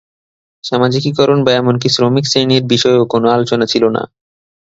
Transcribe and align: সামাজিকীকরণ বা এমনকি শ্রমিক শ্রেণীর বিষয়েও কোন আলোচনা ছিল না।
সামাজিকীকরণ 0.63 1.39
বা 1.43 1.51
এমনকি 1.53 1.87
শ্রমিক 1.89 2.25
শ্রেণীর 2.27 2.63
বিষয়েও 2.73 3.03
কোন 3.05 3.23
আলোচনা 3.35 3.65
ছিল 3.65 3.83
না। 3.89 4.03